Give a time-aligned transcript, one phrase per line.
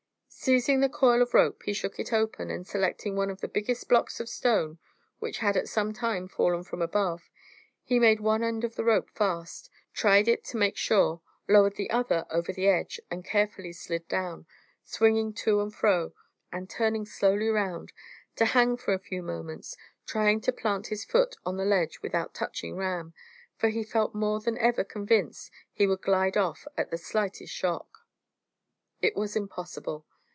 [0.43, 3.87] Seizing the coil of rope, he shook it open, and selecting one of the biggest
[3.87, 4.79] blocks of stone,
[5.19, 7.29] which had at some time fallen from above,
[7.83, 11.91] he made one end of the rope fast, tried it to make sure, lowered the
[11.91, 14.47] other over the edge, and carefully slid down,
[14.83, 16.11] swinging to and fro,
[16.51, 17.93] and turning slowly round,
[18.35, 19.77] to hang for a few moments,
[20.07, 23.13] trying to plant his foot on the ledge without touching Ram,
[23.57, 28.07] for he felt more than ever convinced he would glide off at the slightest shock.
[29.03, 30.07] It was impossible.